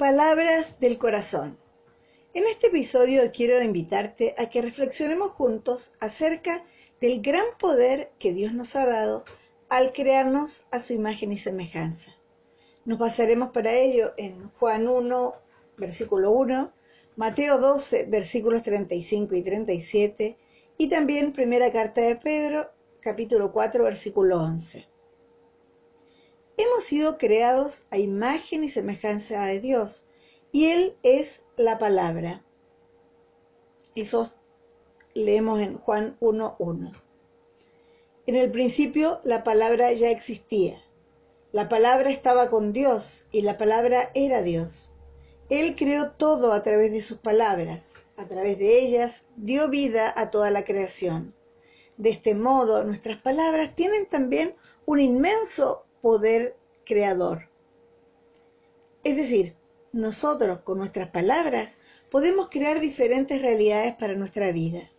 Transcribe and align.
Palabras 0.00 0.80
del 0.80 0.96
corazón. 0.96 1.58
En 2.32 2.46
este 2.46 2.68
episodio 2.68 3.20
quiero 3.34 3.62
invitarte 3.62 4.34
a 4.38 4.48
que 4.48 4.62
reflexionemos 4.62 5.32
juntos 5.32 5.92
acerca 6.00 6.64
del 7.02 7.20
gran 7.20 7.44
poder 7.58 8.10
que 8.18 8.32
Dios 8.32 8.54
nos 8.54 8.76
ha 8.76 8.86
dado 8.86 9.26
al 9.68 9.92
crearnos 9.92 10.64
a 10.70 10.80
su 10.80 10.94
imagen 10.94 11.32
y 11.32 11.36
semejanza. 11.36 12.16
Nos 12.86 12.98
basaremos 12.98 13.50
para 13.50 13.74
ello 13.74 14.14
en 14.16 14.48
Juan 14.58 14.88
1, 14.88 15.34
versículo 15.76 16.30
1, 16.30 16.72
Mateo 17.16 17.58
12, 17.58 18.06
versículos 18.06 18.62
35 18.62 19.34
y 19.34 19.42
37, 19.42 20.38
y 20.78 20.88
también 20.88 21.34
primera 21.34 21.70
carta 21.72 22.00
de 22.00 22.16
Pedro, 22.16 22.70
capítulo 23.02 23.52
4, 23.52 23.84
versículo 23.84 24.38
11. 24.38 24.88
Hemos 26.62 26.84
sido 26.84 27.16
creados 27.16 27.86
a 27.90 27.96
imagen 27.96 28.64
y 28.64 28.68
semejanza 28.68 29.46
de 29.46 29.60
Dios, 29.60 30.04
y 30.52 30.66
Él 30.66 30.94
es 31.02 31.42
la 31.56 31.78
palabra. 31.78 32.44
Eso 33.94 34.30
leemos 35.14 35.58
en 35.60 35.78
Juan 35.78 36.18
1.1. 36.20 36.92
En 38.26 38.36
el 38.36 38.50
principio 38.50 39.22
la 39.24 39.42
palabra 39.42 39.90
ya 39.94 40.10
existía. 40.10 40.84
La 41.50 41.70
palabra 41.70 42.10
estaba 42.10 42.50
con 42.50 42.74
Dios 42.74 43.24
y 43.32 43.40
la 43.40 43.56
palabra 43.56 44.10
era 44.12 44.42
Dios. 44.42 44.92
Él 45.48 45.76
creó 45.76 46.10
todo 46.10 46.52
a 46.52 46.62
través 46.62 46.92
de 46.92 47.00
sus 47.00 47.16
palabras. 47.16 47.94
A 48.18 48.26
través 48.26 48.58
de 48.58 48.80
ellas 48.80 49.24
dio 49.34 49.70
vida 49.70 50.12
a 50.14 50.30
toda 50.30 50.50
la 50.50 50.66
creación. 50.66 51.34
De 51.96 52.10
este 52.10 52.34
modo, 52.34 52.84
nuestras 52.84 53.16
palabras 53.22 53.74
tienen 53.74 54.04
también 54.04 54.56
un 54.84 55.00
inmenso 55.00 55.86
poder 56.00 56.56
creador. 56.84 57.48
Es 59.04 59.16
decir, 59.16 59.54
nosotros 59.92 60.60
con 60.60 60.78
nuestras 60.78 61.10
palabras 61.10 61.76
podemos 62.10 62.48
crear 62.50 62.80
diferentes 62.80 63.40
realidades 63.40 63.94
para 63.94 64.14
nuestra 64.14 64.52
vida. 64.52 64.90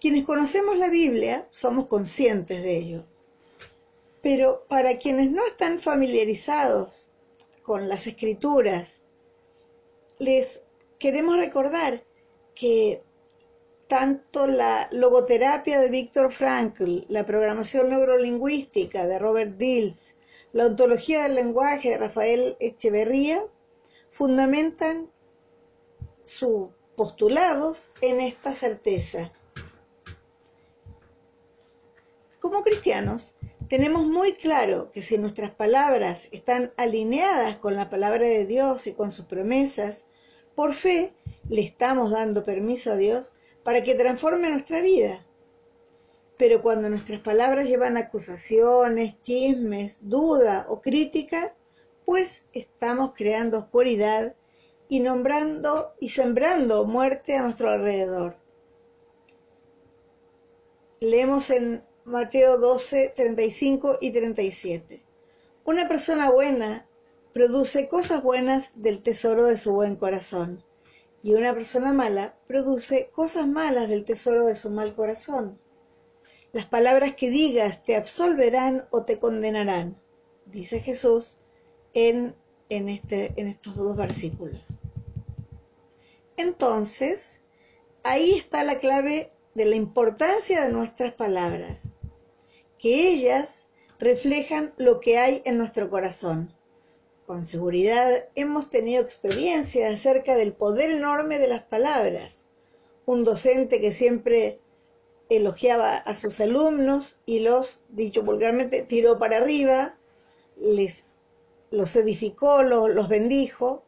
Quienes 0.00 0.24
conocemos 0.24 0.76
la 0.78 0.88
Biblia 0.88 1.46
somos 1.50 1.86
conscientes 1.86 2.62
de 2.62 2.76
ello. 2.76 3.04
Pero 4.22 4.64
para 4.68 4.98
quienes 4.98 5.30
no 5.30 5.46
están 5.46 5.78
familiarizados 5.78 7.10
con 7.62 7.88
las 7.88 8.06
escrituras, 8.06 9.02
les 10.18 10.62
queremos 10.98 11.36
recordar 11.36 12.04
que 12.54 13.02
tanto 13.88 14.46
la 14.46 14.88
logoterapia 14.90 15.80
de 15.80 15.90
Víctor 15.90 16.32
Frankl, 16.32 17.04
la 17.08 17.24
programación 17.24 17.90
neurolingüística 17.90 19.06
de 19.06 19.18
Robert 19.18 19.56
Dills, 19.56 20.14
la 20.52 20.66
ontología 20.66 21.22
del 21.22 21.34
lenguaje 21.34 21.90
de 21.90 21.98
Rafael 21.98 22.56
Echeverría 22.58 23.44
fundamentan 24.10 25.10
sus 26.22 26.70
postulados 26.96 27.92
en 28.00 28.20
esta 28.20 28.54
certeza. 28.54 29.32
Como 32.40 32.62
cristianos, 32.62 33.34
tenemos 33.68 34.06
muy 34.06 34.34
claro 34.34 34.90
que 34.92 35.02
si 35.02 35.18
nuestras 35.18 35.50
palabras 35.50 36.28
están 36.32 36.72
alineadas 36.76 37.58
con 37.58 37.74
la 37.76 37.90
palabra 37.90 38.26
de 38.26 38.46
Dios 38.46 38.86
y 38.86 38.94
con 38.94 39.10
sus 39.10 39.26
promesas, 39.26 40.04
por 40.54 40.72
fe 40.72 41.12
le 41.48 41.62
estamos 41.62 42.10
dando 42.10 42.44
permiso 42.44 42.92
a 42.92 42.96
Dios 42.96 43.32
para 43.66 43.82
que 43.82 43.96
transforme 43.96 44.48
nuestra 44.48 44.80
vida. 44.80 45.26
Pero 46.36 46.62
cuando 46.62 46.88
nuestras 46.88 47.18
palabras 47.18 47.66
llevan 47.66 47.96
acusaciones, 47.96 49.20
chismes, 49.22 49.98
duda 50.08 50.66
o 50.68 50.80
crítica, 50.80 51.52
pues 52.04 52.44
estamos 52.52 53.14
creando 53.16 53.58
oscuridad 53.58 54.36
y 54.88 55.00
nombrando 55.00 55.94
y 55.98 56.10
sembrando 56.10 56.84
muerte 56.84 57.34
a 57.34 57.42
nuestro 57.42 57.68
alrededor. 57.68 58.36
Leemos 61.00 61.50
en 61.50 61.82
Mateo 62.04 62.58
12, 62.58 63.14
35 63.16 63.98
y 64.00 64.12
37. 64.12 65.02
Una 65.64 65.88
persona 65.88 66.30
buena 66.30 66.86
produce 67.32 67.88
cosas 67.88 68.22
buenas 68.22 68.80
del 68.80 69.02
tesoro 69.02 69.42
de 69.46 69.56
su 69.56 69.72
buen 69.72 69.96
corazón, 69.96 70.62
y 71.26 71.34
una 71.34 71.52
persona 71.52 71.92
mala 71.92 72.36
produce 72.46 73.10
cosas 73.10 73.48
malas 73.48 73.88
del 73.88 74.04
tesoro 74.04 74.46
de 74.46 74.54
su 74.54 74.70
mal 74.70 74.94
corazón. 74.94 75.58
Las 76.52 76.66
palabras 76.66 77.16
que 77.16 77.30
digas 77.30 77.82
te 77.82 77.96
absolverán 77.96 78.86
o 78.92 79.04
te 79.04 79.18
condenarán, 79.18 80.00
dice 80.44 80.78
Jesús 80.78 81.36
en, 81.94 82.36
en, 82.68 82.88
este, 82.88 83.32
en 83.40 83.48
estos 83.48 83.74
dos 83.74 83.96
versículos. 83.96 84.78
Entonces, 86.36 87.40
ahí 88.04 88.34
está 88.34 88.62
la 88.62 88.78
clave 88.78 89.32
de 89.56 89.64
la 89.64 89.74
importancia 89.74 90.62
de 90.62 90.70
nuestras 90.70 91.12
palabras, 91.14 91.92
que 92.78 93.10
ellas 93.10 93.66
reflejan 93.98 94.74
lo 94.76 95.00
que 95.00 95.18
hay 95.18 95.42
en 95.44 95.58
nuestro 95.58 95.90
corazón. 95.90 96.55
Con 97.26 97.44
seguridad 97.44 98.28
hemos 98.36 98.70
tenido 98.70 99.02
experiencia 99.02 99.88
acerca 99.88 100.36
del 100.36 100.52
poder 100.52 100.92
enorme 100.92 101.40
de 101.40 101.48
las 101.48 101.62
palabras. 101.62 102.44
Un 103.04 103.24
docente 103.24 103.80
que 103.80 103.90
siempre 103.90 104.60
elogiaba 105.28 105.96
a 105.96 106.14
sus 106.14 106.38
alumnos 106.40 107.20
y 107.26 107.40
los, 107.40 107.82
dicho 107.88 108.22
vulgarmente, 108.22 108.82
tiró 108.82 109.18
para 109.18 109.38
arriba, 109.38 109.96
les, 110.56 111.04
los 111.72 111.96
edificó, 111.96 112.62
los, 112.62 112.90
los 112.90 113.08
bendijo, 113.08 113.82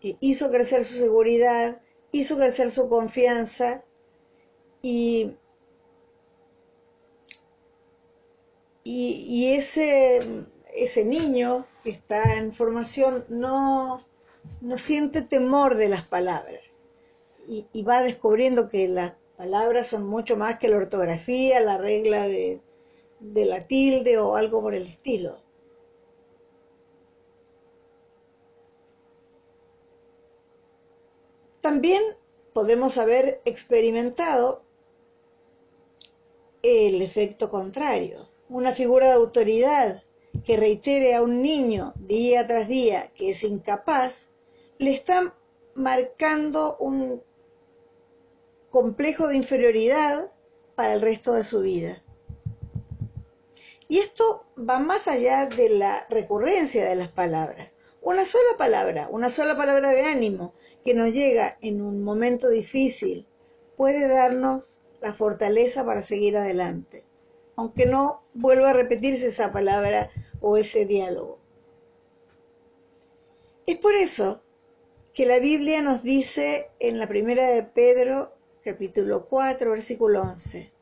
hizo 0.00 0.50
crecer 0.50 0.84
su 0.84 0.94
seguridad, 0.94 1.82
hizo 2.12 2.36
crecer 2.36 2.70
su 2.70 2.88
confianza 2.88 3.82
y, 4.80 5.32
y, 8.84 9.24
y 9.28 9.54
ese, 9.54 10.20
ese 10.74 11.04
niño 11.04 11.66
que 11.82 11.90
está 11.90 12.36
en 12.36 12.52
formación 12.52 13.24
no, 13.28 14.04
no 14.60 14.78
siente 14.78 15.22
temor 15.22 15.76
de 15.76 15.88
las 15.88 16.06
palabras 16.06 16.62
y, 17.46 17.82
va 17.82 18.02
descubriendo 18.02 18.68
que 18.68 18.86
las 18.86 19.14
palabras 19.36 19.88
son 19.88 20.06
mucho 20.06 20.36
más 20.36 20.58
que 20.58 20.68
la 20.68 20.76
ortografía, 20.76 21.58
la 21.60 21.78
regla 21.78 22.26
de, 22.28 22.60
de 23.18 23.44
la 23.44 23.66
tilde 23.66 24.18
o 24.18 24.36
algo 24.36 24.62
por 24.62 24.74
el 24.74 24.86
estilo. 24.86 25.38
También 31.60 32.02
podemos 32.52 32.96
haber 32.98 33.40
experimentado 33.44 34.62
el 36.62 37.02
efecto 37.02 37.50
contrario, 37.50 38.28
una 38.48 38.72
figura 38.72 39.06
de 39.06 39.12
autoridad 39.14 40.02
que 40.44 40.56
reitere 40.56 41.14
a 41.14 41.22
un 41.22 41.42
niño 41.42 41.92
día 41.96 42.46
tras 42.46 42.68
día 42.68 43.10
que 43.14 43.30
es 43.30 43.42
incapaz, 43.44 44.28
le 44.78 44.92
está 44.92 45.34
marcando 45.74 46.76
un 46.78 47.22
complejo 48.70 49.28
de 49.28 49.36
inferioridad 49.36 50.30
para 50.74 50.94
el 50.94 51.00
resto 51.00 51.34
de 51.34 51.44
su 51.44 51.60
vida. 51.60 52.02
Y 53.88 53.98
esto 53.98 54.46
va 54.56 54.78
más 54.78 55.08
allá 55.08 55.46
de 55.46 55.68
la 55.68 56.06
recurrencia 56.08 56.88
de 56.88 56.94
las 56.94 57.08
palabras. 57.08 57.72
Una 58.02 58.24
sola 58.24 58.56
palabra, 58.56 59.08
una 59.10 59.30
sola 59.30 59.56
palabra 59.56 59.90
de 59.90 60.04
ánimo 60.04 60.54
que 60.84 60.94
nos 60.94 61.12
llega 61.12 61.58
en 61.60 61.82
un 61.82 62.02
momento 62.02 62.48
difícil 62.48 63.26
puede 63.76 64.08
darnos 64.08 64.80
la 65.00 65.12
fortaleza 65.12 65.84
para 65.84 66.02
seguir 66.02 66.36
adelante, 66.36 67.04
aunque 67.56 67.86
no 67.86 68.22
vuelva 68.32 68.70
a 68.70 68.74
repetirse 68.74 69.26
esa 69.26 69.52
palabra 69.52 70.10
o 70.40 70.56
ese 70.56 70.86
diálogo. 70.86 71.38
Es 73.66 73.78
por 73.78 73.94
eso 73.94 74.42
que 75.14 75.26
la 75.26 75.38
Biblia 75.38 75.82
nos 75.82 76.02
dice 76.02 76.70
en 76.78 76.98
la 76.98 77.08
primera 77.08 77.48
de 77.48 77.62
Pedro, 77.62 78.32
capítulo 78.64 79.26
4, 79.26 79.70
versículo 79.70 80.22
11, 80.22 80.72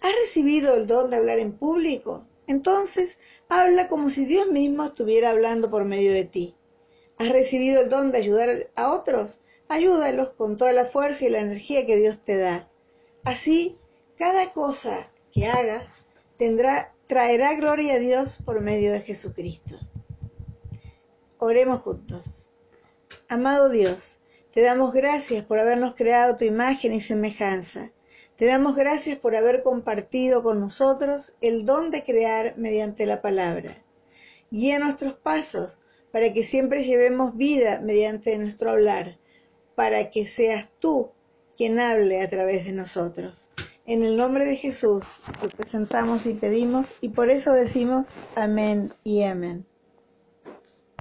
¿has 0.00 0.12
recibido 0.22 0.74
el 0.74 0.86
don 0.86 1.10
de 1.10 1.16
hablar 1.16 1.38
en 1.38 1.52
público? 1.52 2.26
Entonces 2.46 3.18
habla 3.48 3.88
como 3.88 4.10
si 4.10 4.26
Dios 4.26 4.48
mismo 4.48 4.84
estuviera 4.84 5.30
hablando 5.30 5.70
por 5.70 5.84
medio 5.84 6.12
de 6.12 6.24
ti. 6.24 6.54
¿Has 7.16 7.30
recibido 7.30 7.80
el 7.80 7.90
don 7.90 8.10
de 8.10 8.18
ayudar 8.18 8.50
a 8.74 8.92
otros? 8.92 9.40
Ayúdalos 9.68 10.30
con 10.30 10.56
toda 10.56 10.72
la 10.72 10.84
fuerza 10.84 11.24
y 11.24 11.30
la 11.30 11.40
energía 11.40 11.86
que 11.86 11.96
Dios 11.96 12.18
te 12.22 12.36
da. 12.36 12.68
Así, 13.22 13.78
cada 14.18 14.52
cosa 14.52 15.10
que 15.32 15.46
hagas 15.46 15.86
tendrá, 16.38 16.93
traerá 17.06 17.54
gloria 17.54 17.94
a 17.94 17.98
Dios 17.98 18.38
por 18.44 18.60
medio 18.60 18.92
de 18.92 19.00
Jesucristo. 19.00 19.78
Oremos 21.38 21.82
juntos. 21.82 22.48
Amado 23.28 23.68
Dios, 23.68 24.18
te 24.52 24.62
damos 24.62 24.92
gracias 24.92 25.44
por 25.44 25.58
habernos 25.58 25.94
creado 25.94 26.36
tu 26.36 26.44
imagen 26.44 26.92
y 26.92 27.00
semejanza. 27.00 27.90
Te 28.36 28.46
damos 28.46 28.74
gracias 28.74 29.18
por 29.18 29.36
haber 29.36 29.62
compartido 29.62 30.42
con 30.42 30.60
nosotros 30.60 31.34
el 31.40 31.66
don 31.66 31.90
de 31.90 32.04
crear 32.04 32.54
mediante 32.56 33.06
la 33.06 33.20
palabra. 33.20 33.82
Guía 34.50 34.78
nuestros 34.78 35.14
pasos 35.14 35.78
para 36.10 36.32
que 36.32 36.42
siempre 36.42 36.84
llevemos 36.84 37.36
vida 37.36 37.80
mediante 37.80 38.38
nuestro 38.38 38.70
hablar, 38.70 39.18
para 39.74 40.10
que 40.10 40.26
seas 40.26 40.68
tú 40.78 41.10
quien 41.56 41.78
hable 41.80 42.22
a 42.22 42.30
través 42.30 42.64
de 42.64 42.72
nosotros. 42.72 43.50
En 43.86 44.02
el 44.02 44.16
nombre 44.16 44.46
de 44.46 44.56
Jesús 44.56 45.20
lo 45.42 45.48
presentamos 45.50 46.24
y 46.24 46.34
pedimos 46.34 46.94
y 47.02 47.10
por 47.10 47.28
eso 47.28 47.52
decimos 47.52 48.12
amén 48.34 48.94
y 49.04 49.24
amén. 49.24 49.66